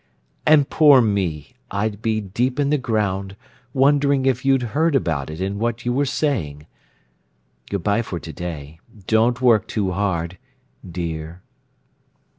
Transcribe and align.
And 0.47 0.67
poor 0.67 0.99
me! 0.99 1.53
I'd 1.69 2.01
be 2.01 2.21
deep 2.21 2.59
in 2.59 2.71
the 2.71 2.79
ground, 2.79 3.35
wondering 3.71 4.25
if 4.25 4.43
you'd 4.43 4.63
heard 4.73 4.95
about 4.95 5.29
it 5.29 5.39
and 5.39 5.59
what 5.59 5.85
you 5.85 5.93
were 5.93 6.07
saying! 6.07 6.65
Good 7.69 7.83
bye 7.83 8.01
for 8.01 8.19
to 8.19 8.33
day. 8.33 8.79
Don't 9.05 9.41
work 9.41 9.67
too 9.67 9.91
hard—dear! 9.91 11.43